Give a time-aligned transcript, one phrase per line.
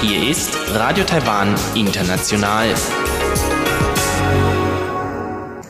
[0.00, 2.74] Hier ist Radio Taiwan International.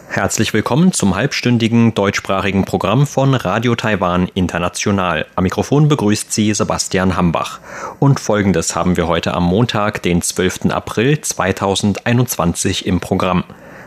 [0.09, 5.27] Herzlich willkommen zum halbstündigen deutschsprachigen Programm von Radio Taiwan International.
[5.35, 7.59] Am Mikrofon begrüßt Sie Sebastian Hambach.
[7.99, 10.67] Und folgendes haben wir heute am Montag, den 12.
[10.71, 13.43] April 2021 im Programm.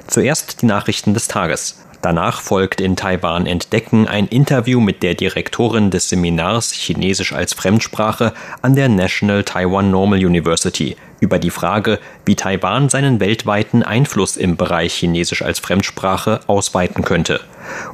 [0.07, 1.85] Zuerst die Nachrichten des Tages.
[2.01, 8.33] Danach folgt in Taiwan Entdecken ein Interview mit der Direktorin des Seminars Chinesisch als Fremdsprache
[8.61, 14.55] an der National Taiwan Normal University über die Frage, wie Taiwan seinen weltweiten Einfluss im
[14.55, 17.41] Bereich Chinesisch als Fremdsprache ausweiten könnte.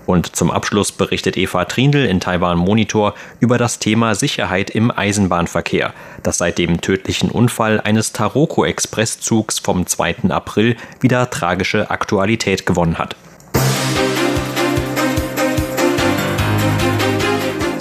[0.06, 5.94] Und zum Abschluss berichtet Eva Trindl in Taiwan Monitor über das Thema Sicherheit im Eisenbahnverkehr,
[6.22, 10.30] das seit dem tödlichen Unfall eines Taroko Expresszugs vom 2.
[10.30, 13.16] April wieder tragische Aktualität gewonnen hat.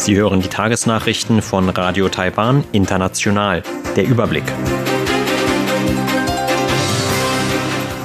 [0.04, 3.62] Sie hören die Tagesnachrichten von Radio Taiwan International.
[3.96, 4.44] Der Überblick.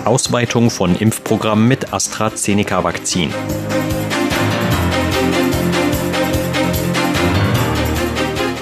[0.06, 3.34] Ausweitung von Impfprogramm mit AstraZeneca-Vakzin.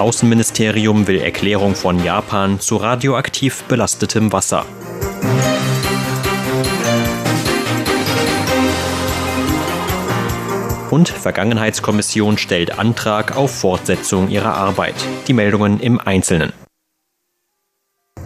[0.00, 4.66] Außenministerium will Erklärung von Japan zu radioaktiv belastetem Wasser.
[10.98, 14.96] Und Vergangenheitskommission stellt Antrag auf Fortsetzung ihrer Arbeit.
[15.28, 16.52] Die Meldungen im Einzelnen.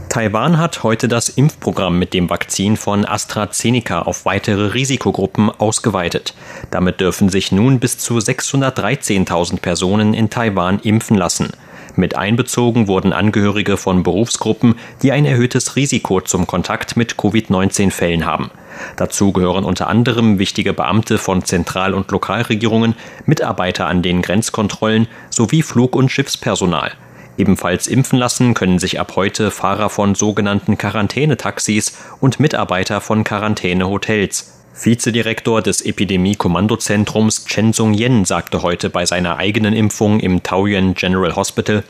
[0.09, 6.33] Taiwan hat heute das Impfprogramm mit dem Vakzin von AstraZeneca auf weitere Risikogruppen ausgeweitet.
[6.71, 11.51] Damit dürfen sich nun bis zu 613.000 Personen in Taiwan impfen lassen.
[11.95, 18.51] Mit einbezogen wurden Angehörige von Berufsgruppen, die ein erhöhtes Risiko zum Kontakt mit Covid-19-Fällen haben.
[18.97, 22.95] Dazu gehören unter anderem wichtige Beamte von Zentral- und Lokalregierungen,
[23.27, 26.93] Mitarbeiter an den Grenzkontrollen sowie Flug- und Schiffspersonal.
[27.37, 34.52] Ebenfalls impfen lassen können sich ab heute Fahrer von sogenannten Quarantänetaxis und Mitarbeiter von Quarantänehotels.
[34.75, 41.85] Vizedirektor des Epidemie-Kommandozentrums Chen Sung-yen sagte heute bei seiner eigenen Impfung im Taoyuan General Hospital,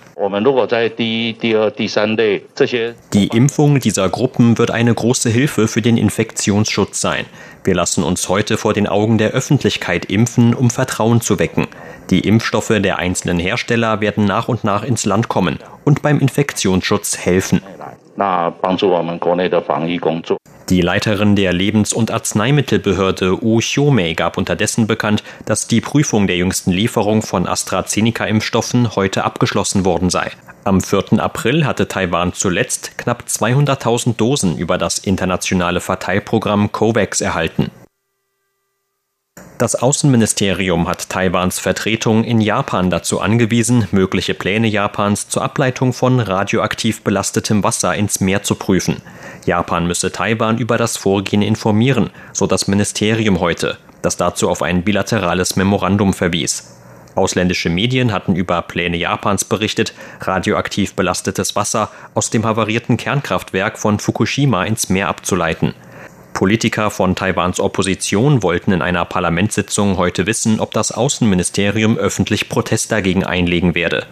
[3.12, 7.26] die Impfung dieser Gruppen wird eine große Hilfe für den Infektionsschutz sein.
[7.65, 11.66] Wir lassen uns heute vor den Augen der Öffentlichkeit impfen, um Vertrauen zu wecken.
[12.10, 17.19] Die Impfstoffe der einzelnen Hersteller werden nach und nach ins Land kommen und beim Infektionsschutz
[17.19, 17.62] helfen.
[20.69, 26.37] Die Leiterin der Lebens- und Arzneimittelbehörde Wu Xiumei gab unterdessen bekannt, dass die Prüfung der
[26.37, 30.31] jüngsten Lieferung von AstraZeneca-Impfstoffen heute abgeschlossen worden sei.
[30.65, 31.19] Am 4.
[31.19, 37.71] April hatte Taiwan zuletzt knapp 200.000 Dosen über das internationale Verteilprogramm COVAX erhalten.
[39.62, 46.19] Das Außenministerium hat Taiwans Vertretung in Japan dazu angewiesen, mögliche Pläne Japans zur Ableitung von
[46.19, 49.03] radioaktiv belastetem Wasser ins Meer zu prüfen.
[49.47, 54.82] Japan müsse Taiwan über das Vorgehen informieren, so das Ministerium heute, das dazu auf ein
[54.82, 56.76] bilaterales Memorandum verwies.
[57.15, 64.00] Ausländische Medien hatten über Pläne Japans berichtet, radioaktiv belastetes Wasser aus dem havarierten Kernkraftwerk von
[64.00, 65.75] Fukushima ins Meer abzuleiten.
[66.32, 72.91] Politiker von Taiwans Opposition wollten in einer Parlamentssitzung heute wissen, ob das Außenministerium öffentlich Protest
[72.91, 74.06] dagegen einlegen werde.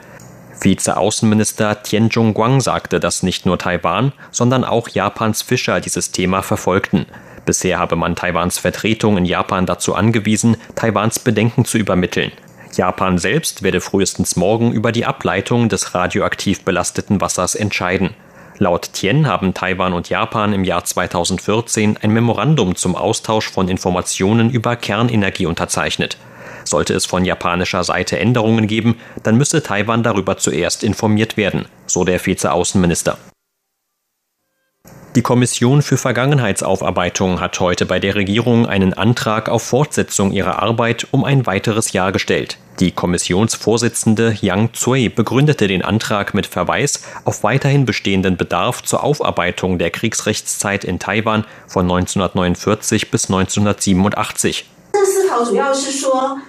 [0.61, 7.07] Vize-Außenminister Tian Zhongguang sagte, dass nicht nur Taiwan, sondern auch Japans Fischer dieses Thema verfolgten.
[7.47, 12.33] Bisher habe man Taiwans Vertretung in Japan dazu angewiesen, Taiwans Bedenken zu übermitteln.
[12.77, 18.15] Japan selbst werde frühestens morgen über die Ableitung des radioaktiv belasteten Wassers entscheiden.
[18.63, 24.51] Laut Tien haben Taiwan und Japan im Jahr 2014 ein Memorandum zum Austausch von Informationen
[24.51, 26.19] über Kernenergie unterzeichnet.
[26.65, 32.05] Sollte es von japanischer Seite Änderungen geben, dann müsse Taiwan darüber zuerst informiert werden, so
[32.05, 33.17] der Vizeaußenminister.
[35.17, 41.09] Die Kommission für Vergangenheitsaufarbeitung hat heute bei der Regierung einen Antrag auf Fortsetzung ihrer Arbeit
[41.11, 42.59] um ein weiteres Jahr gestellt.
[42.79, 49.79] Die Kommissionsvorsitzende Yang Tsui begründete den Antrag mit Verweis auf weiterhin bestehenden Bedarf zur Aufarbeitung
[49.79, 54.65] der Kriegsrechtszeit in Taiwan von 1949 bis 1987.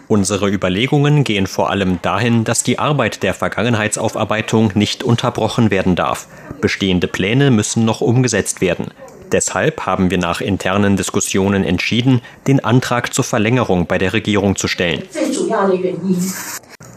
[0.07, 6.27] Unsere Überlegungen gehen vor allem dahin, dass die Arbeit der Vergangenheitsaufarbeitung nicht unterbrochen werden darf.
[6.59, 8.91] Bestehende Pläne müssen noch umgesetzt werden.
[9.31, 14.67] Deshalb haben wir nach internen Diskussionen entschieden, den Antrag zur Verlängerung bei der Regierung zu
[14.67, 15.03] stellen.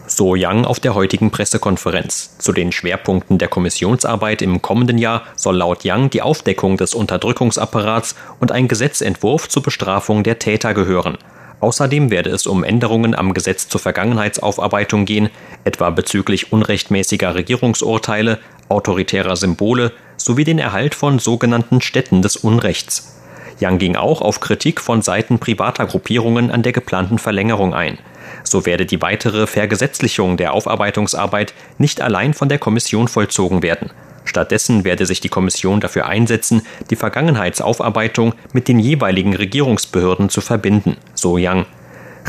[0.07, 2.37] So Yang auf der heutigen Pressekonferenz.
[2.37, 8.15] Zu den Schwerpunkten der Kommissionsarbeit im kommenden Jahr soll laut Yang die Aufdeckung des Unterdrückungsapparats
[8.39, 11.17] und ein Gesetzentwurf zur Bestrafung der Täter gehören.
[11.59, 15.29] Außerdem werde es um Änderungen am Gesetz zur Vergangenheitsaufarbeitung gehen,
[15.63, 23.21] etwa bezüglich unrechtmäßiger Regierungsurteile, autoritärer Symbole sowie den Erhalt von sogenannten Städten des Unrechts.
[23.59, 27.97] Yang ging auch auf Kritik von Seiten privater Gruppierungen an der geplanten Verlängerung ein.
[28.43, 33.91] So werde die weitere Vergesetzlichung der Aufarbeitungsarbeit nicht allein von der Kommission vollzogen werden.
[34.25, 40.97] Stattdessen werde sich die Kommission dafür einsetzen, die Vergangenheitsaufarbeitung mit den jeweiligen Regierungsbehörden zu verbinden,
[41.13, 41.65] so Yang.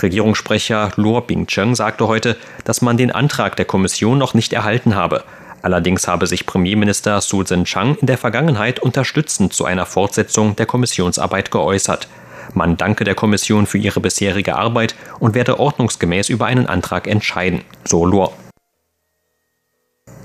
[0.03, 5.25] Regierungssprecher Luo Bingcheng sagte heute, dass man den Antrag der Kommission noch nicht erhalten habe.
[5.63, 11.51] Allerdings habe sich Premierminister Su Zhen-Chang in der Vergangenheit unterstützend zu einer Fortsetzung der Kommissionsarbeit
[11.51, 12.09] geäußert.
[12.55, 17.63] Man danke der Kommission für ihre bisherige Arbeit und werde ordnungsgemäß über einen Antrag entscheiden,
[17.85, 18.33] so Luo.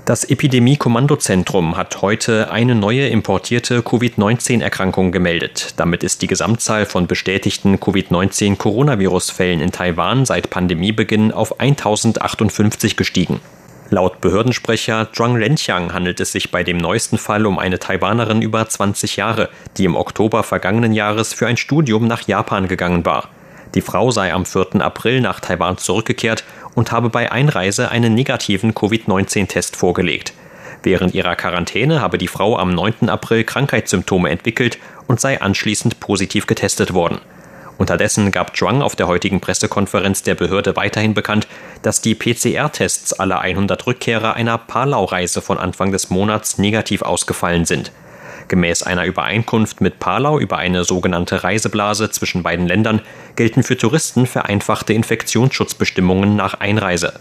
[0.04, 5.74] Das Epidemie-Kommandozentrum hat heute eine neue importierte Covid-19-Erkrankung gemeldet.
[5.76, 13.40] Damit ist die Gesamtzahl von bestätigten Covid-19-Coronavirus-Fällen in Taiwan seit Pandemiebeginn auf 1058 gestiegen.
[13.90, 18.68] Laut Behördensprecher Zhuang Renqiang handelt es sich bei dem neuesten Fall um eine Taiwanerin über
[18.68, 23.28] 20 Jahre, die im Oktober vergangenen Jahres für ein Studium nach Japan gegangen war.
[23.74, 24.82] Die Frau sei am 4.
[24.82, 26.44] April nach Taiwan zurückgekehrt
[26.74, 30.32] und habe bei Einreise einen negativen Covid-19-Test vorgelegt.
[30.82, 33.08] Während ihrer Quarantäne habe die Frau am 9.
[33.08, 37.20] April Krankheitssymptome entwickelt und sei anschließend positiv getestet worden.
[37.78, 41.46] Unterdessen gab Zhuang auf der heutigen Pressekonferenz der Behörde weiterhin bekannt,
[41.82, 47.90] dass die PCR-Tests aller 100 Rückkehrer einer Palau-Reise von Anfang des Monats negativ ausgefallen sind.
[48.48, 53.00] Gemäß einer Übereinkunft mit Palau über eine sogenannte Reiseblase zwischen beiden Ländern
[53.36, 57.14] gelten für Touristen vereinfachte Infektionsschutzbestimmungen nach Einreise.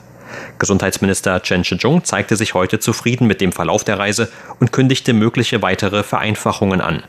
[0.59, 5.61] Gesundheitsminister Chen Shih-chung zeigte sich heute zufrieden mit dem Verlauf der Reise und kündigte mögliche
[5.61, 7.03] weitere Vereinfachungen an.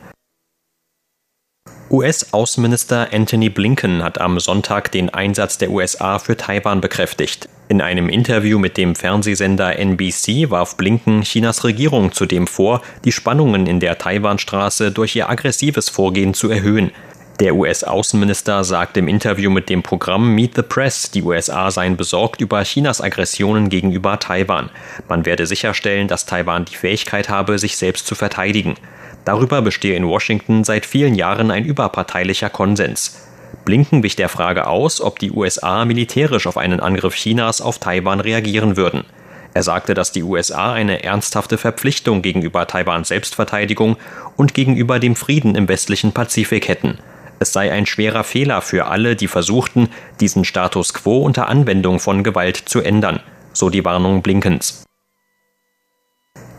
[1.89, 7.47] US-Außenminister Anthony Blinken hat am Sonntag den Einsatz der USA für Taiwan bekräftigt.
[7.69, 13.67] In einem Interview mit dem Fernsehsender NBC warf Blinken Chinas Regierung zudem vor, die Spannungen
[13.67, 16.91] in der Taiwanstraße durch ihr aggressives Vorgehen zu erhöhen.
[17.43, 22.39] Der US-Außenminister sagte im Interview mit dem Programm Meet the Press, die USA seien besorgt
[22.39, 24.69] über Chinas Aggressionen gegenüber Taiwan.
[25.09, 28.75] Man werde sicherstellen, dass Taiwan die Fähigkeit habe, sich selbst zu verteidigen.
[29.25, 33.27] Darüber bestehe in Washington seit vielen Jahren ein überparteilicher Konsens.
[33.65, 38.21] Blinken wich der Frage aus, ob die USA militärisch auf einen Angriff Chinas auf Taiwan
[38.21, 39.03] reagieren würden.
[39.53, 43.97] Er sagte, dass die USA eine ernsthafte Verpflichtung gegenüber Taiwans Selbstverteidigung
[44.37, 46.99] und gegenüber dem Frieden im westlichen Pazifik hätten.
[47.43, 49.89] Es sei ein schwerer Fehler für alle, die versuchten,
[50.21, 53.19] diesen Status quo unter Anwendung von Gewalt zu ändern,
[53.51, 54.85] so die Warnung Blinkens.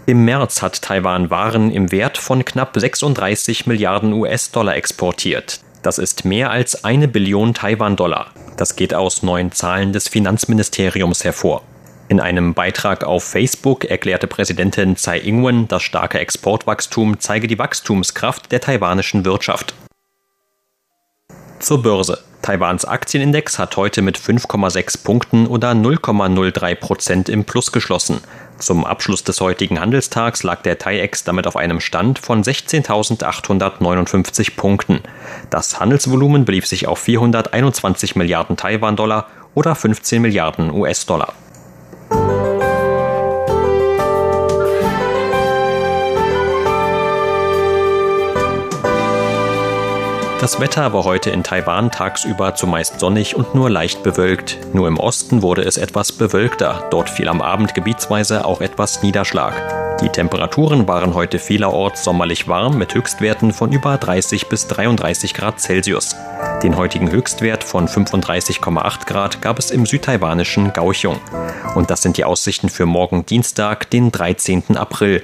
[0.05, 5.61] Im März hat Taiwan Waren im Wert von knapp 36 Milliarden US-Dollar exportiert.
[5.83, 8.33] Das ist mehr als eine Billion Taiwan-Dollar.
[8.59, 11.63] Das geht aus neuen Zahlen des Finanzministeriums hervor.
[12.09, 18.53] In einem Beitrag auf Facebook erklärte Präsidentin Tsai Ing-wen, das starke Exportwachstum zeige die Wachstumskraft
[18.53, 19.75] der taiwanischen Wirtschaft.
[21.65, 22.19] Zur Börse.
[22.43, 28.21] Taiwans Aktienindex hat heute mit 5,6 Punkten oder 0,03 Prozent im Plus geschlossen.
[28.59, 35.01] Zum Abschluss des heutigen Handelstags lag der TAIEX damit auf einem Stand von 16.859 Punkten.
[35.49, 41.33] Das Handelsvolumen belief sich auf 421 Milliarden Taiwan-Dollar oder 15 Milliarden US-Dollar.
[50.45, 54.59] Das Wetter war heute in Taiwan tagsüber zumeist sonnig und nur leicht bewölkt.
[54.75, 56.87] Nur im Osten wurde es etwas bewölkter.
[56.91, 59.55] Dort fiel am Abend gebietsweise auch etwas Niederschlag.
[60.03, 65.61] Die Temperaturen waren heute vielerorts sommerlich warm mit Höchstwerten von über 30 bis 33 Grad
[65.61, 66.15] Celsius.
[66.63, 71.21] Den heutigen Höchstwert von 35,8 Grad gab es im südtaiwanischen Kaohsiung.
[71.75, 74.77] Und das sind die Aussichten für morgen Dienstag, den 13.
[74.77, 75.23] April.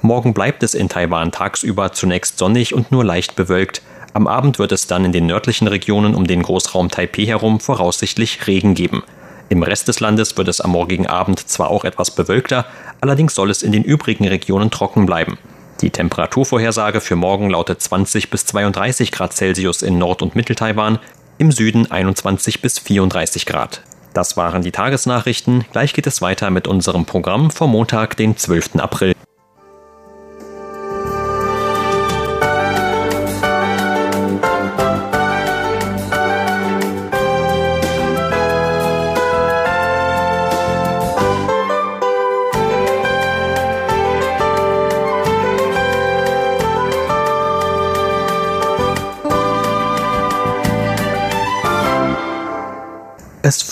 [0.00, 3.82] Morgen bleibt es in Taiwan tagsüber zunächst sonnig und nur leicht bewölkt.
[4.14, 8.46] Am Abend wird es dann in den nördlichen Regionen um den Großraum Taipeh herum voraussichtlich
[8.46, 9.02] Regen geben.
[9.48, 12.64] Im Rest des Landes wird es am morgigen Abend zwar auch etwas bewölkter,
[13.00, 15.36] allerdings soll es in den übrigen Regionen trocken bleiben.
[15.80, 21.00] Die Temperaturvorhersage für morgen lautet 20 bis 32 Grad Celsius in Nord- und Mitteltaiwan,
[21.38, 23.82] im Süden 21 bis 34 Grad.
[24.12, 25.64] Das waren die Tagesnachrichten.
[25.72, 28.76] Gleich geht es weiter mit unserem Programm vom Montag, den 12.
[28.76, 29.14] April.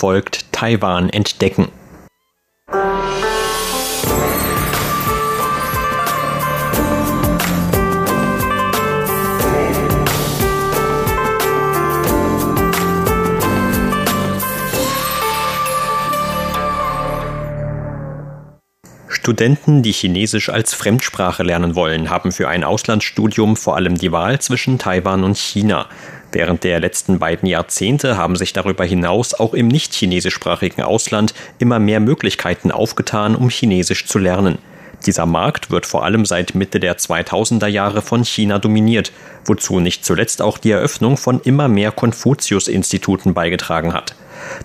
[0.03, 1.69] Folgt Taiwan entdecken.
[19.07, 24.41] Studenten, die Chinesisch als Fremdsprache lernen wollen, haben für ein Auslandsstudium vor allem die Wahl
[24.41, 25.87] zwischen Taiwan und China.
[26.33, 31.77] Während der letzten beiden Jahrzehnte haben sich darüber hinaus auch im nicht chinesischsprachigen Ausland immer
[31.77, 34.57] mehr Möglichkeiten aufgetan, um Chinesisch zu lernen.
[35.05, 39.11] Dieser Markt wird vor allem seit Mitte der 2000er Jahre von China dominiert,
[39.45, 44.15] wozu nicht zuletzt auch die Eröffnung von immer mehr Konfuzius-Instituten beigetragen hat.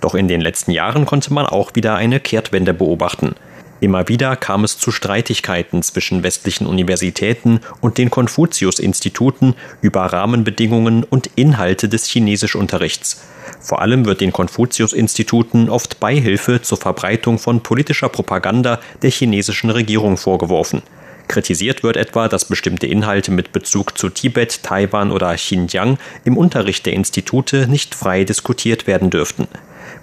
[0.01, 3.35] Doch in den letzten Jahren konnte man auch wieder eine Kehrtwende beobachten.
[3.81, 11.31] Immer wieder kam es zu Streitigkeiten zwischen westlichen Universitäten und den Konfuzius-Instituten über Rahmenbedingungen und
[11.37, 13.23] Inhalte des Chinesischunterrichts.
[13.61, 20.17] Vor allem wird den Konfuzius-Instituten oft Beihilfe zur Verbreitung von politischer Propaganda der chinesischen Regierung
[20.17, 20.83] vorgeworfen.
[21.29, 26.87] Kritisiert wird etwa, dass bestimmte Inhalte mit Bezug zu Tibet, Taiwan oder Xinjiang im Unterricht
[26.87, 29.47] der Institute nicht frei diskutiert werden dürften.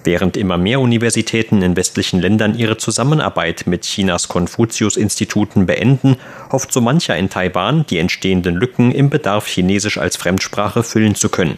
[0.06, 6.18] Während immer mehr Universitäten in westlichen Ländern ihre Zusammenarbeit mit Chinas Konfuzius-Instituten beenden,
[6.52, 11.30] hofft so mancher in Taiwan, die entstehenden Lücken im Bedarf Chinesisch als Fremdsprache füllen zu
[11.30, 11.58] können.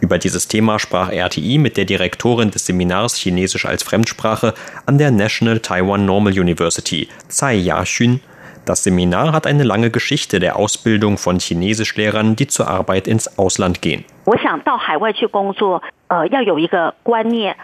[0.00, 4.54] Über dieses Thema sprach RTI mit der Direktorin des Seminars Chinesisch als Fremdsprache
[4.86, 8.20] an der National Taiwan Normal University, Tsai Ya-Xun.
[8.64, 13.82] Das Seminar hat eine lange Geschichte der Ausbildung von Chinesischlehrern, die zur Arbeit ins Ausland
[13.82, 14.04] gehen.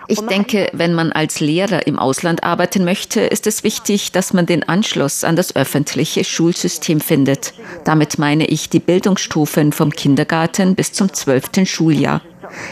[0.09, 4.45] Ich denke, wenn man als Lehrer im Ausland arbeiten möchte, ist es wichtig, dass man
[4.45, 7.55] den Anschluss an das öffentliche Schulsystem findet.
[7.85, 12.21] Damit meine ich die Bildungsstufen vom Kindergarten bis zum zwölften Schuljahr.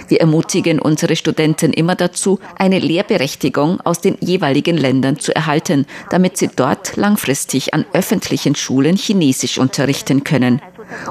[0.08, 6.36] Wir ermutigen unsere Studenten immer dazu, eine Lehrberechtigung aus den jeweiligen Ländern zu erhalten, damit
[6.36, 10.60] sie dort langfristig an öffentlichen Schulen Chinesisch unterrichten können.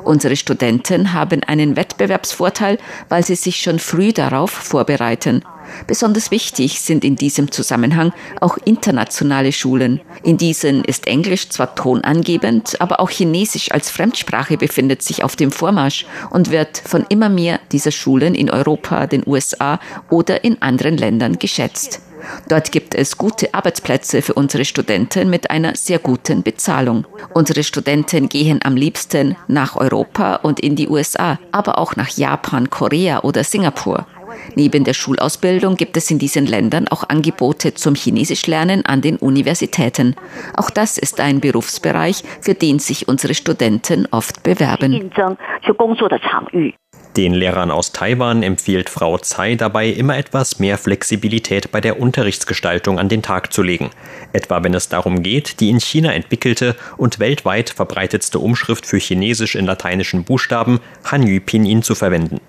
[0.04, 2.78] Unsere Studenten haben einen Wettbewerbsvorteil,
[3.10, 5.44] weil sie sich schon früh darauf vorbereiten.
[5.86, 10.02] Besonders wichtig sind in diesem Zusammenhang auch internationale Schulen.
[10.24, 15.52] In diesen ist Englisch zwar tonangebend, aber auch Chinesisch als Fremdsprache befindet sich auf dem
[15.52, 20.98] Vormarsch und wird von immer mehr dieser Schulen in Europa, den USA oder in anderen
[20.98, 22.02] Ländern geschätzt.
[22.48, 27.06] Dort gibt es gute Arbeitsplätze für unsere Studenten mit einer sehr guten Bezahlung.
[27.34, 32.70] Unsere Studenten gehen am liebsten nach Europa und in die USA, aber auch nach Japan,
[32.70, 34.08] Korea oder Singapur.
[34.56, 40.16] Neben der Schulausbildung gibt es in diesen Ländern auch Angebote zum Chinesischlernen an den Universitäten.
[40.56, 45.12] Auch das ist ein Berufsbereich, für den sich unsere Studenten oft bewerben.
[47.18, 53.00] Den Lehrern aus Taiwan empfiehlt Frau Tsai dabei, immer etwas mehr Flexibilität bei der Unterrichtsgestaltung
[53.00, 53.90] an den Tag zu legen.
[54.34, 59.56] Etwa wenn es darum geht, die in China entwickelte und weltweit verbreitetste Umschrift für Chinesisch
[59.56, 62.40] in lateinischen Buchstaben Hanyu Pinyin zu verwenden.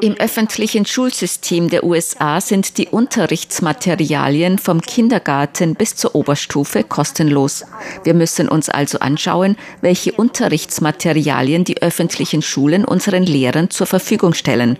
[0.00, 7.66] Im öffentlichen Schulsystem der USA sind die Unterrichtsmaterialien vom Kindergarten bis zur Oberstufe kostenlos.
[8.04, 14.78] Wir müssen uns also anschauen, welche Unterrichtsmaterialien die öffentlichen Schulen unseren Lehrern zur Verfügung stellen.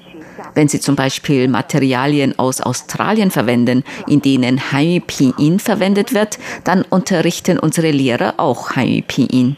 [0.55, 6.83] Wenn Sie zum Beispiel Materialien aus Australien verwenden, in denen Hanyu Pinyin verwendet wird, dann
[6.83, 9.57] unterrichten unsere Lehrer auch Hanyu Pinyin.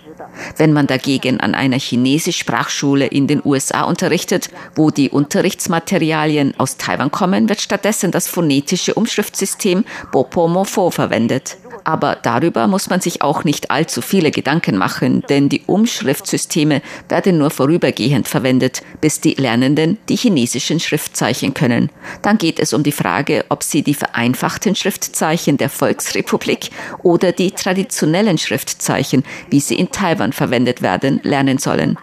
[0.57, 6.77] Wenn man dagegen an einer chinesisch Sprachschule in den USA unterrichtet, wo die Unterrichtsmaterialien aus
[6.77, 11.57] Taiwan kommen, wird stattdessen das phonetische Umschriftsystem Bopomofo verwendet.
[11.85, 17.39] Aber darüber muss man sich auch nicht allzu viele Gedanken machen, denn die Umschriftsysteme werden
[17.39, 21.91] nur vorübergehend verwendet, bis die Lernenden die chinesischen Schriftzeichen können.
[22.23, 26.71] Dann geht es um die Frage, ob sie die vereinfachten Schriftzeichen der Volksrepublik
[27.03, 31.97] oder die traditionellen Schriftzeichen, wie sie in Taiwan verwendet werden, lernen sollen.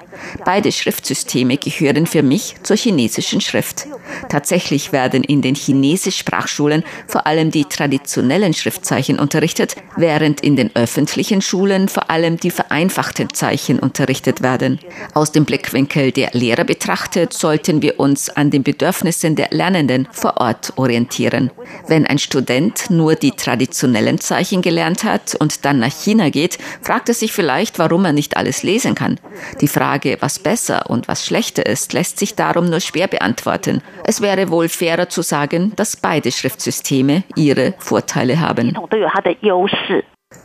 [0.43, 3.88] Beide Schriftsysteme gehören für mich zur chinesischen Schrift.
[4.29, 11.41] Tatsächlich werden in den Chinesisch-Sprachschulen vor allem die traditionellen Schriftzeichen unterrichtet, während in den öffentlichen
[11.41, 14.79] Schulen vor allem die vereinfachten Zeichen unterrichtet werden.
[15.13, 20.38] Aus dem Blickwinkel der Lehrer betrachtet, sollten wir uns an den Bedürfnissen der Lernenden vor
[20.38, 21.51] Ort orientieren.
[21.88, 27.10] Wenn ein Student nur die traditionellen Zeichen gelernt hat und dann nach China geht, fragt
[27.10, 29.19] er sich vielleicht, warum er nicht alles lesen kann.
[29.62, 33.81] Die Frage Frage, was besser und was schlechter ist, lässt sich darum nur schwer beantworten.
[34.03, 38.77] Es wäre wohl fairer zu sagen, dass beide Schriftsysteme ihre Vorteile haben.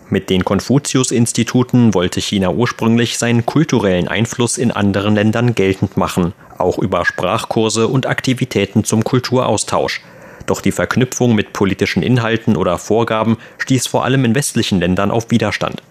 [0.08, 6.78] Mit den Konfuzius-Instituten wollte China ursprünglich seinen kulturellen Einfluss in anderen Ländern geltend machen, auch
[6.78, 10.00] über Sprachkurse und Aktivitäten zum Kulturaustausch.
[10.46, 15.30] Doch die Verknüpfung mit politischen Inhalten oder Vorgaben stieß vor allem in westlichen Ländern auf
[15.30, 15.82] Widerstand.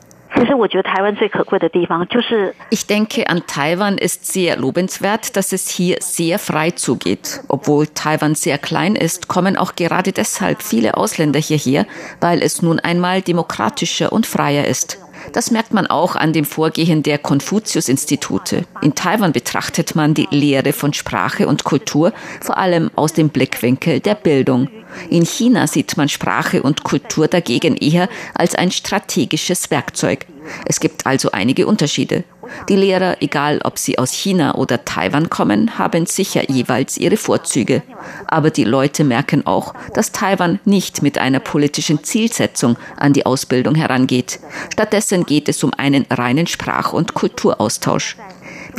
[2.69, 7.41] Ich denke, an Taiwan ist sehr lobenswert, dass es hier sehr frei zugeht.
[7.49, 11.85] Obwohl Taiwan sehr klein ist, kommen auch gerade deshalb viele Ausländer hierher,
[12.21, 14.97] weil es nun einmal demokratischer und freier ist.
[15.33, 18.63] Das merkt man auch an dem Vorgehen der Konfuzius-Institute.
[18.81, 23.99] In Taiwan betrachtet man die Lehre von Sprache und Kultur vor allem aus dem Blickwinkel
[23.99, 24.69] der Bildung.
[25.09, 30.25] In China sieht man Sprache und Kultur dagegen eher als ein strategisches Werkzeug.
[30.65, 32.23] Es gibt also einige Unterschiede.
[32.67, 37.83] Die Lehrer, egal ob sie aus China oder Taiwan kommen, haben sicher jeweils ihre Vorzüge.
[38.25, 43.75] Aber die Leute merken auch, dass Taiwan nicht mit einer politischen Zielsetzung an die Ausbildung
[43.75, 44.39] herangeht.
[44.73, 48.17] Stattdessen geht es um einen reinen Sprach- und Kulturaustausch.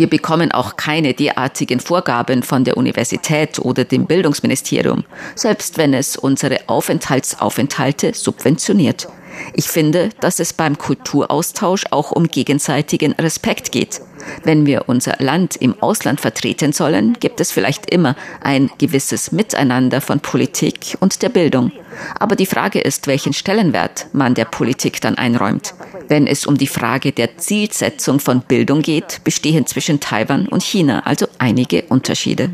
[0.00, 5.04] Wir bekommen auch keine derartigen Vorgaben von der Universität oder dem Bildungsministerium,
[5.34, 9.08] selbst wenn es unsere Aufenthaltsaufenthalte subventioniert.
[9.52, 14.00] Ich finde, dass es beim Kulturaustausch auch um gegenseitigen Respekt geht.
[14.44, 20.00] Wenn wir unser Land im Ausland vertreten sollen, gibt es vielleicht immer ein gewisses Miteinander
[20.00, 21.72] von Politik und der Bildung.
[22.18, 25.74] Aber die Frage ist, welchen Stellenwert man der Politik dann einräumt.
[26.08, 31.00] Wenn es um die Frage der Zielsetzung von Bildung geht, bestehen zwischen Taiwan und China
[31.04, 32.50] also einige Unterschiede.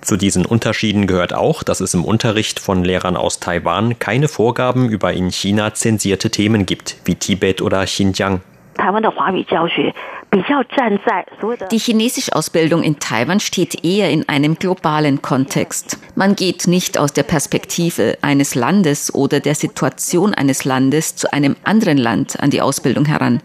[0.00, 4.88] Zu diesen Unterschieden gehört auch, dass es im Unterricht von Lehrern aus Taiwan keine Vorgaben
[4.88, 8.40] über in China zensierte Themen gibt, wie Tibet oder Xinjiang.
[11.70, 15.98] Die Chinesisch-Ausbildung in Taiwan steht eher in einem globalen Kontext.
[16.14, 21.56] Man geht nicht aus der Perspektive eines Landes oder der Situation eines Landes zu einem
[21.64, 23.40] anderen Land an die Ausbildung heran.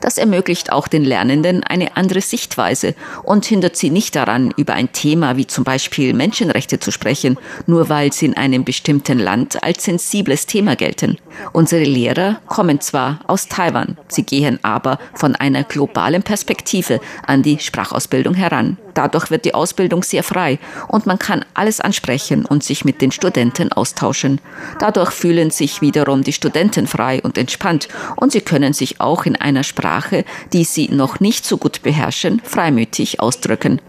[0.00, 4.92] Das ermöglicht auch den Lernenden eine andere Sichtweise und hindert sie nicht daran, über ein
[4.92, 9.84] Thema wie zum Beispiel Menschenrechte zu sprechen, nur weil sie in einem bestimmten Land als
[9.84, 11.18] sensibles Thema gelten.
[11.52, 17.58] Unsere Lehrer kommen zwar aus Taiwan, sie gehen aber von einer globalen Perspektive an die
[17.58, 18.76] Sprachausbildung heran.
[18.98, 23.12] Dadurch wird die Ausbildung sehr frei und man kann alles ansprechen und sich mit den
[23.12, 24.40] Studenten austauschen.
[24.80, 27.86] Dadurch fühlen sich wiederum die Studenten frei und entspannt
[28.16, 32.40] und sie können sich auch in einer Sprache, die sie noch nicht so gut beherrschen,
[32.42, 33.80] freimütig ausdrücken.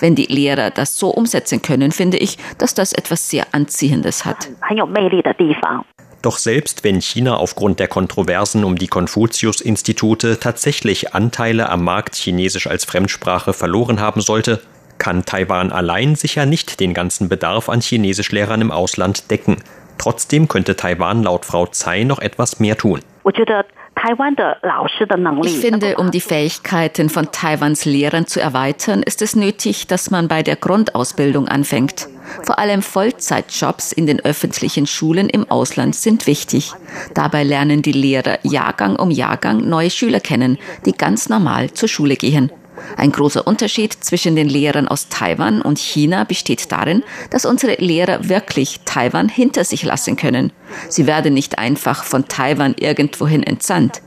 [0.00, 4.48] Wenn die Lehrer das so umsetzen können, finde ich, dass das etwas sehr Anziehendes hat.
[6.20, 12.66] Doch selbst wenn China aufgrund der Kontroversen um die Konfuzius-Institute tatsächlich Anteile am Markt Chinesisch
[12.66, 14.60] als Fremdsprache verloren haben sollte,
[14.98, 19.58] kann Taiwan allein sicher nicht den ganzen Bedarf an Chinesischlehrern im Ausland decken.
[19.96, 23.00] Trotzdem könnte Taiwan laut Frau Tsai noch etwas mehr tun.
[25.46, 30.28] Ich finde, um die Fähigkeiten von Taiwans Lehrern zu erweitern, ist es nötig, dass man
[30.28, 32.08] bei der Grundausbildung anfängt.
[32.44, 36.72] Vor allem Vollzeitjobs in den öffentlichen Schulen im Ausland sind wichtig.
[37.14, 42.16] Dabei lernen die Lehrer Jahrgang um Jahrgang neue Schüler kennen, die ganz normal zur Schule
[42.16, 42.52] gehen.
[42.96, 48.28] Ein großer Unterschied zwischen den Lehrern aus Taiwan und China besteht darin, dass unsere Lehrer
[48.28, 50.52] wirklich Taiwan hinter sich lassen können.
[50.88, 54.02] Sie werden nicht einfach von Taiwan irgendwohin entsandt.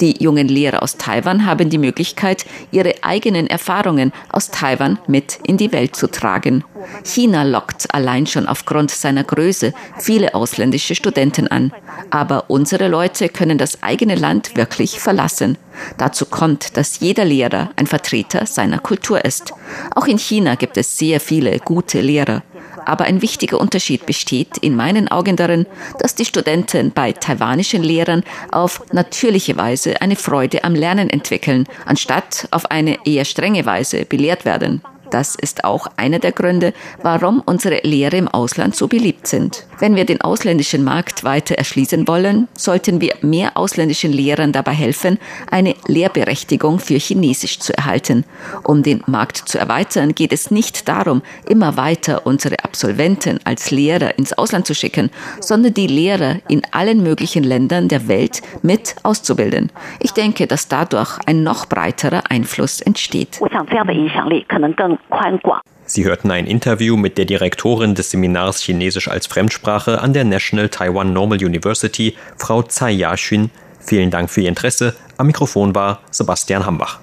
[0.00, 5.56] Die jungen Lehrer aus Taiwan haben die Möglichkeit, ihre eigenen Erfahrungen aus Taiwan mit in
[5.56, 6.64] die Welt zu tragen.
[7.04, 11.72] China lockt allein schon aufgrund seiner Größe viele ausländische Studenten an.
[12.10, 15.58] Aber unsere Leute können das eigene Land wirklich verlassen.
[15.98, 19.52] Dazu kommt, dass jeder Lehrer ein Vertreter seiner Kultur ist.
[19.94, 22.42] Auch in China gibt es sehr viele gute Lehrer.
[22.84, 25.66] Aber ein wichtiger Unterschied besteht in meinen Augen darin,
[25.98, 32.48] dass die Studenten bei taiwanischen Lehrern auf natürliche Weise eine Freude am Lernen entwickeln, anstatt
[32.50, 34.82] auf eine eher strenge Weise belehrt werden.
[35.12, 36.72] Das ist auch einer der Gründe,
[37.02, 39.66] warum unsere Lehre im Ausland so beliebt sind.
[39.78, 45.18] Wenn wir den ausländischen Markt weiter erschließen wollen, sollten wir mehr ausländischen Lehrern dabei helfen,
[45.50, 48.24] eine Lehrberechtigung für Chinesisch zu erhalten.
[48.64, 54.16] Um den Markt zu erweitern, geht es nicht darum, immer weiter unsere Absolventen als Lehrer
[54.18, 59.70] ins Ausland zu schicken, sondern die Lehrer in allen möglichen Ländern der Welt mit auszubilden.
[60.00, 63.40] Ich denke, dass dadurch ein noch breiterer Einfluss entsteht.
[65.84, 70.68] Sie hörten ein Interview mit der Direktorin des Seminars Chinesisch als Fremdsprache an der National
[70.68, 73.50] Taiwan Normal University, Frau Tsai Yaxun.
[73.80, 74.94] Vielen Dank für Ihr Interesse.
[75.18, 77.00] Am Mikrofon war Sebastian Hambach.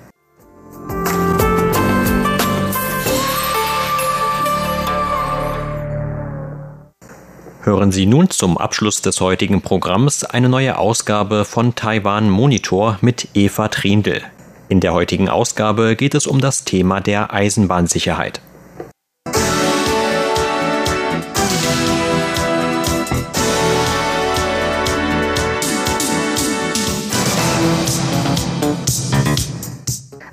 [7.62, 13.28] Hören Sie nun zum Abschluss des heutigen Programms eine neue Ausgabe von Taiwan Monitor mit
[13.36, 14.24] Eva Trindl.
[14.70, 18.40] In der heutigen Ausgabe geht es um das Thema der Eisenbahnsicherheit.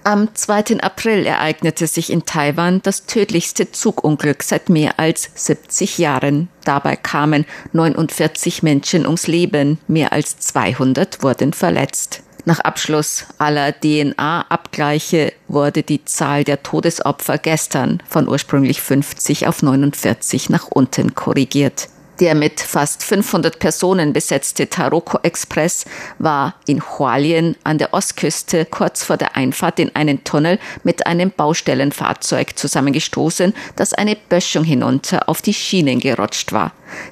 [0.05, 0.81] Am 2.
[0.83, 6.49] April ereignete sich in Taiwan das tödlichste Zugunglück seit mehr als 70 Jahren.
[6.63, 12.23] Dabei kamen 49 Menschen ums Leben, mehr als 200 wurden verletzt.
[12.49, 20.49] Nach Abschluss aller DNA-Abgleiche wurde die Zahl der Todesopfer gestern von ursprünglich 50 auf 49
[20.49, 21.89] nach unten korrigiert.
[22.21, 25.87] Der mit fast 500 Personen besetzte Taroko Express
[26.21, 31.33] war in Hualien an der Ostküste kurz vor der Einfahrt in einen Tunnel mit einem
[31.33, 36.71] Baustellenfahrzeug zusammengestoßen, das eine Böschung hinunter auf die Schienen gerutscht war.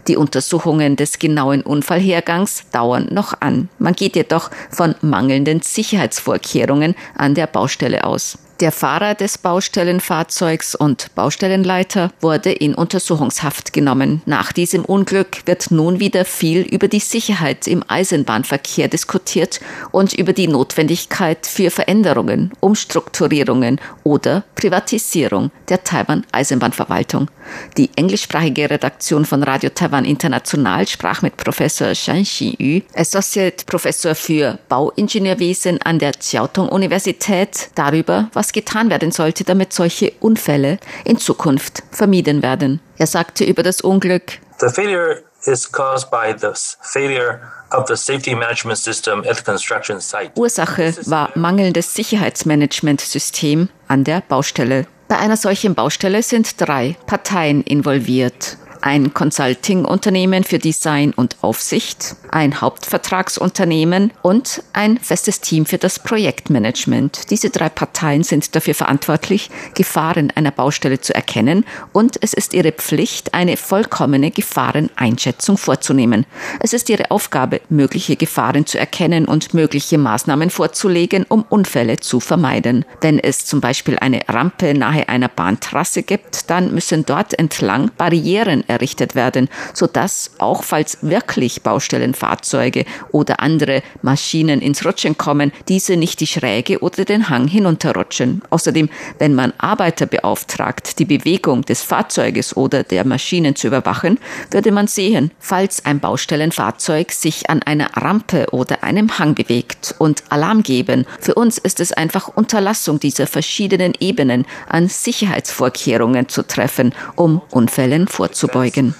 [0.09, 3.69] Die Untersuchungen des genauen Unfallhergangs dauern noch an.
[3.79, 8.39] Man geht jedoch von mangelnden Sicherheitsvorkehrungen an der Baustelle aus.
[8.61, 14.23] Der Fahrer des Baustellenfahrzeugs und Baustellenleiter wurde in Untersuchungshaft genommen.
[14.27, 19.61] Nach diesem Unglück wird nun wieder viel über die Sicherheit im Eisenbahnverkehr diskutiert
[19.91, 27.29] und über die Notwendigkeit für Veränderungen, Umstrukturierungen oder Privatisierung der Taiwan Eisenbahnverwaltung.
[27.77, 34.59] Die englischsprachige Redaktion von Radio Taiwan International sprach mit Professor Shan Yu, Associate Professor für
[34.69, 40.79] Bauingenieurwesen an der Chiao Tong Universität, darüber, was was getan werden sollte, damit solche Unfälle
[41.05, 42.81] in Zukunft vermieden werden.
[42.99, 48.35] Er sagte über das Unglück, The failure is caused by the failure of the safety
[48.35, 50.31] management system at the construction site.
[50.37, 54.87] Ursache war mangelndes Sicherheitsmanagementsystem an der Baustelle.
[55.09, 62.61] Bei einer solchen Baustelle sind drei Parteien involviert ein Consulting-Unternehmen für Design und Aufsicht, ein
[62.61, 67.31] Hauptvertragsunternehmen und ein festes Team für das Projektmanagement.
[67.31, 72.73] Diese drei Parteien sind dafür verantwortlich, Gefahren einer Baustelle zu erkennen und es ist ihre
[72.73, 76.27] Pflicht, eine vollkommene Gefahreneinschätzung vorzunehmen.
[76.61, 82.21] Es ist ihre Aufgabe, mögliche Gefahren zu erkennen und mögliche Maßnahmen vorzulegen, um Unfälle zu
[82.21, 82.85] vermeiden.
[83.01, 88.63] Wenn es zum Beispiel eine Rampe nahe einer Bahntrasse gibt, dann müssen dort entlang Barrieren
[88.75, 96.21] errichtet werden, sodass auch falls wirklich Baustellenfahrzeuge oder andere Maschinen ins Rutschen kommen, diese nicht
[96.21, 98.43] die Schräge oder den Hang hinunterrutschen.
[98.51, 104.19] Außerdem, wenn man Arbeiter beauftragt, die Bewegung des Fahrzeuges oder der Maschinen zu überwachen,
[104.51, 110.25] würde man sehen, falls ein Baustellenfahrzeug sich an einer Rampe oder einem Hang bewegt und
[110.31, 111.07] Alarm geben.
[111.21, 118.09] Für uns ist es einfach Unterlassung dieser verschiedenen Ebenen an Sicherheitsvorkehrungen zu treffen, um Unfällen
[118.09, 118.95] vorzubeugen vorbeugen.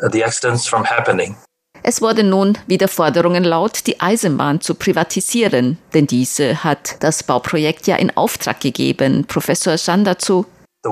[0.00, 1.34] Uh,
[1.82, 7.86] es wurden nun wieder Forderungen laut, die Eisenbahn zu privatisieren, denn diese hat das Bauprojekt
[7.86, 9.24] ja in Auftrag gegeben.
[9.26, 10.46] Professor Shan dazu.
[10.84, 10.90] The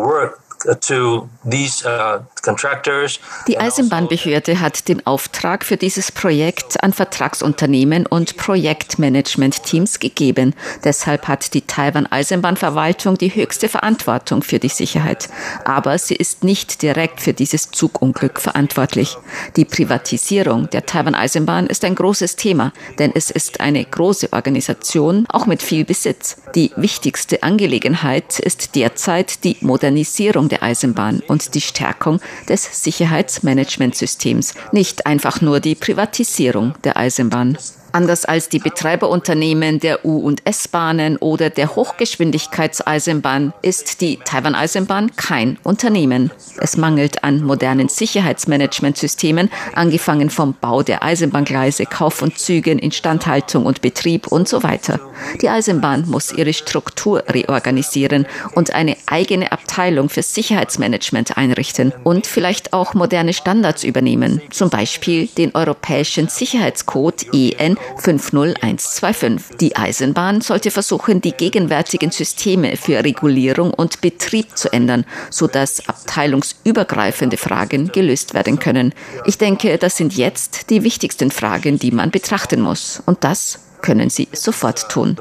[3.46, 10.54] die Eisenbahnbehörde hat den Auftrag für dieses Projekt an Vertragsunternehmen und Projektmanagement-Teams gegeben.
[10.84, 15.28] Deshalb hat die Taiwan Eisenbahnverwaltung die höchste Verantwortung für die Sicherheit.
[15.64, 19.16] Aber sie ist nicht direkt für dieses Zugunglück verantwortlich.
[19.56, 25.26] Die Privatisierung der Taiwan Eisenbahn ist ein großes Thema, denn es ist eine große Organisation,
[25.28, 26.36] auch mit viel Besitz.
[26.54, 34.54] Die wichtigste Angelegenheit ist derzeit die Modernisierung der der Eisenbahn und die Stärkung des Sicherheitsmanagementsystems,
[34.72, 37.58] nicht einfach nur die Privatisierung der Eisenbahn.
[37.96, 45.56] Anders als die Betreiberunternehmen der U- und S-Bahnen oder der Hochgeschwindigkeitseisenbahn ist die Taiwan-Eisenbahn kein
[45.62, 46.30] Unternehmen.
[46.58, 53.80] Es mangelt an modernen Sicherheitsmanagementsystemen, angefangen vom Bau der Eisenbahngleise, Kauf von Zügen, Instandhaltung und
[53.80, 55.00] Betrieb und so weiter.
[55.40, 62.74] Die Eisenbahn muss ihre Struktur reorganisieren und eine eigene Abteilung für Sicherheitsmanagement einrichten und vielleicht
[62.74, 69.56] auch moderne Standards übernehmen, zum Beispiel den europäischen Sicherheitscode EN 50125.
[69.58, 77.36] Die Eisenbahn sollte versuchen, die gegenwärtigen Systeme für Regulierung und Betrieb zu ändern, sodass abteilungsübergreifende
[77.36, 78.92] Fragen gelöst werden können.
[79.24, 83.02] Ich denke, das sind jetzt die wichtigsten Fragen, die man betrachten muss.
[83.06, 85.16] Und das können Sie sofort tun.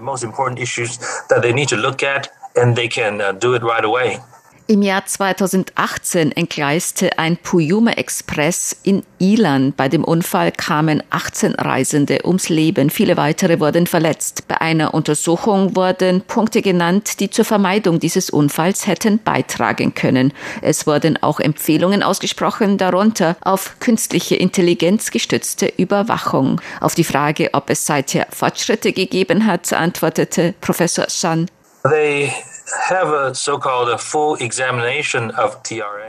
[4.68, 9.74] Im Jahr 2018 entgleiste ein Puyuma Express in Ilan.
[9.78, 12.90] Bei dem Unfall kamen 18 Reisende ums Leben.
[12.90, 14.48] Viele weitere wurden verletzt.
[14.48, 20.34] Bei einer Untersuchung wurden Punkte genannt, die zur Vermeidung dieses Unfalls hätten beitragen können.
[20.64, 26.60] Es wurden auch Empfehlungen ausgesprochen, darunter auf künstliche Intelligenz gestützte Überwachung.
[26.82, 31.52] Auf die Frage, ob es seither Fortschritte gegeben hat, antwortete Professor Shan.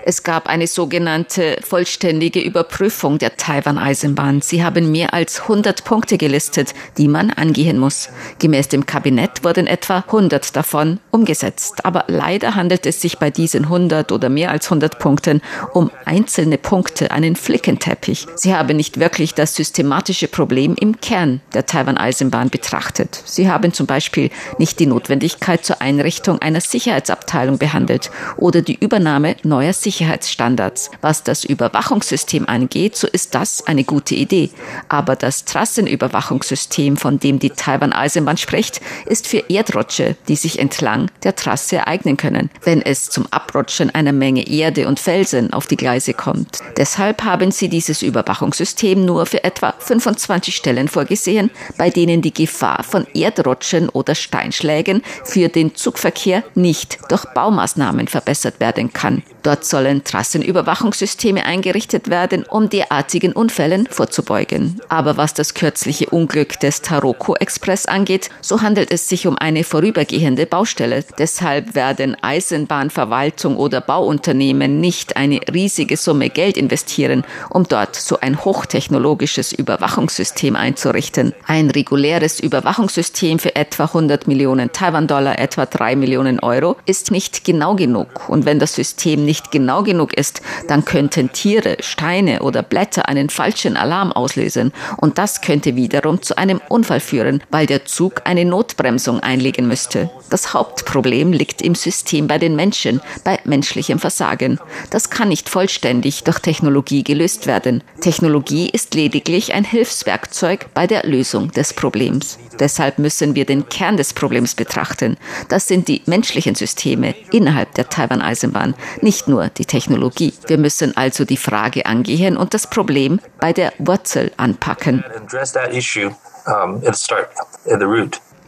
[0.08, 4.40] Es gab eine sogenannte vollständige Überprüfung der Taiwan-Eisenbahn.
[4.40, 8.08] Sie haben mehr als 100 Punkte gelistet, die man angehen muss.
[8.38, 11.84] Gemäß dem Kabinett wurden etwa 100 davon umgesetzt.
[11.84, 16.56] Aber leider handelt es sich bei diesen 100 oder mehr als 100 Punkten um einzelne
[16.56, 18.26] Punkte, einen Flickenteppich.
[18.36, 23.22] Sie haben nicht wirklich das systematische Problem im Kern der Taiwan-Eisenbahn betrachtet.
[23.24, 29.36] Sie haben zum Beispiel nicht die Notwendigkeit zur Einrichtung einer Sicherheitsabteilung behandelt oder die Übernahme
[29.42, 30.90] neuer Sicherheitsstandards.
[31.00, 34.50] Was das Überwachungssystem angeht, so ist das eine gute Idee.
[34.88, 41.36] Aber das Trassenüberwachungssystem, von dem die Taiwan-Eisenbahn spricht, ist für Erdrutsche, die sich entlang der
[41.36, 46.14] Trasse ereignen können, wenn es zum Abrutschen einer Menge Erde und Felsen auf die Gleise
[46.14, 46.58] kommt.
[46.76, 52.82] Deshalb haben sie dieses Überwachungssystem nur für etwa 25 Stellen vorgesehen, bei denen die Gefahr
[52.82, 59.22] von Erdrutschen oder Steinschlägen für den Zugverkehr Nicht durch Baumaßnahmen verbessert werden kann.
[59.46, 64.80] Dort sollen Trassenüberwachungssysteme eingerichtet werden, um derartigen Unfällen vorzubeugen.
[64.88, 69.62] Aber was das kürzliche Unglück des Taroko Express angeht, so handelt es sich um eine
[69.62, 71.04] vorübergehende Baustelle.
[71.16, 78.44] Deshalb werden Eisenbahnverwaltung oder Bauunternehmen nicht eine riesige Summe Geld investieren, um dort so ein
[78.44, 81.34] hochtechnologisches Überwachungssystem einzurichten.
[81.46, 87.76] Ein reguläres Überwachungssystem für etwa 100 Millionen Taiwan-Dollar, etwa 3 Millionen Euro, ist nicht genau
[87.76, 88.28] genug.
[88.28, 93.08] Und wenn das System nicht nicht genau genug ist, dann könnten Tiere, Steine oder Blätter
[93.08, 98.22] einen falschen Alarm auslösen und das könnte wiederum zu einem Unfall führen, weil der Zug
[98.24, 100.08] eine Notbremsung einlegen müsste.
[100.30, 104.58] Das Hauptproblem liegt im System bei den Menschen, bei menschlichem Versagen.
[104.90, 107.82] Das kann nicht vollständig durch Technologie gelöst werden.
[108.00, 112.38] Technologie ist lediglich ein Hilfswerkzeug bei der Lösung des Problems.
[112.58, 115.16] Deshalb müssen wir den Kern des Problems betrachten.
[115.48, 120.32] Das sind die menschlichen Systeme innerhalb der Taiwan-Eisenbahn, nicht nur die Technologie.
[120.46, 125.04] Wir müssen also die Frage angehen und das Problem bei der Wurzel anpacken.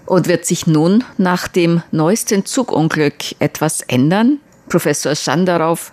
[0.07, 4.41] Und wird sich nun nach dem neuesten Zugunglück etwas ändern?
[4.69, 5.93] Professor Schandarauf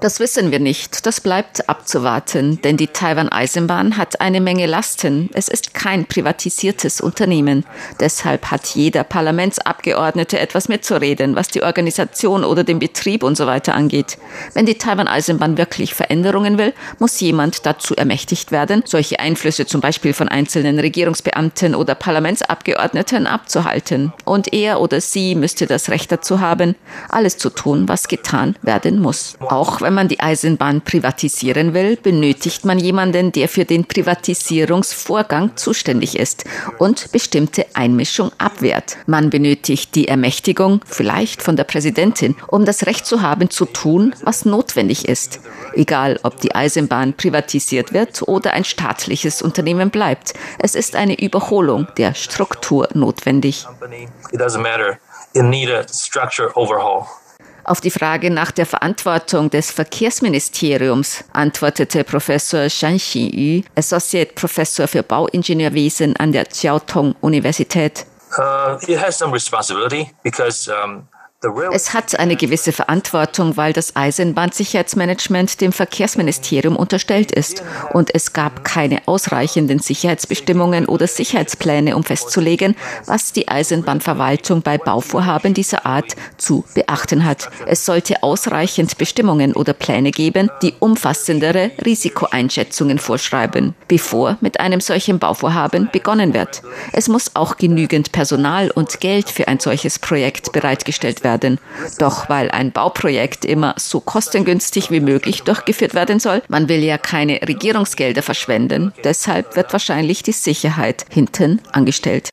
[0.00, 1.06] das wissen wir nicht.
[1.06, 5.30] Das bleibt abzuwarten, denn die Taiwan-Eisenbahn hat eine Menge Lasten.
[5.34, 7.64] Es ist kein privatisiertes Unternehmen.
[8.00, 13.74] Deshalb hat jeder Parlamentsabgeordnete etwas mitzureden, was die Organisation oder den Betrieb und so weiter
[13.74, 14.18] angeht.
[14.54, 20.14] Wenn die Taiwan-Eisenbahn wirklich Veränderungen will, muss jemand dazu ermächtigt werden, solche Einflüsse zum Beispiel
[20.14, 24.12] von einzelnen Regierungsbeamten oder Parlamentsabgeordneten abzuhalten.
[24.24, 26.74] Und er oder sie müsste das Recht dazu haben,
[27.08, 29.36] alles zu tun, was getan werden muss.
[29.40, 36.18] Auch wenn man die Eisenbahn privatisieren will, benötigt man jemanden, der für den Privatisierungsvorgang zuständig
[36.18, 36.44] ist
[36.78, 38.96] und bestimmte Einmischung abwehrt.
[39.06, 44.14] Man benötigt die Ermächtigung, vielleicht von der Präsidentin, um das Recht zu haben, zu tun,
[44.22, 45.40] was notwendig ist.
[45.74, 50.34] Egal, ob die Eisenbahn privatisiert wird oder ein staatliches Unternehmen bleibt.
[50.58, 53.66] Es ist eine Überholung der Struktur notwendig.
[54.32, 54.98] It doesn't matter
[55.34, 57.06] it need a structure overhaul.
[57.64, 65.02] Auf die Frage nach der Verantwortung des Verkehrsministeriums antwortete Professor Shan Xinyu, Associate Professor für
[65.02, 68.06] Bauingenieurwesen an der Chiao Tong Universität.
[68.38, 71.08] Uh, it has some responsibility because um,
[71.72, 77.62] es hat eine gewisse Verantwortung, weil das Eisenbahnsicherheitsmanagement dem Verkehrsministerium unterstellt ist
[77.94, 82.76] und es gab keine ausreichenden Sicherheitsbestimmungen oder Sicherheitspläne, um festzulegen,
[83.06, 87.48] was die Eisenbahnverwaltung bei Bauvorhaben dieser Art zu beachten hat.
[87.64, 95.18] Es sollte ausreichend Bestimmungen oder Pläne geben, die umfassendere Risikoeinschätzungen vorschreiben, bevor mit einem solchen
[95.18, 96.60] Bauvorhaben begonnen wird.
[96.92, 101.58] Es muss auch genügend Personal und Geld für ein solches Projekt bereitgestellt werden werden.
[101.98, 106.98] Doch weil ein Bauprojekt immer so kostengünstig wie möglich durchgeführt werden soll, man will ja
[106.98, 112.30] keine Regierungsgelder verschwenden, deshalb wird wahrscheinlich die Sicherheit hinten angestellt.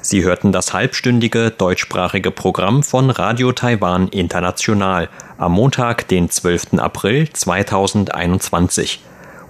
[0.00, 6.78] Sie hörten das halbstündige deutschsprachige Programm von Radio Taiwan International am Montag, den 12.
[6.78, 9.00] April 2021.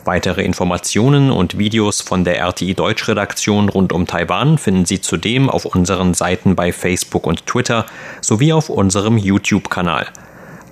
[0.05, 5.67] Weitere Informationen und Videos von der RTI Deutschredaktion rund um Taiwan finden Sie zudem auf
[5.67, 7.87] unseren Seiten bei Facebook und Twitter
[8.21, 10.07] sowie auf unserem YouTube-Kanal.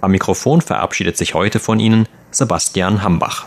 [0.01, 3.47] Am Mikrofon verabschiedet sich heute von Ihnen Sebastian Hambach.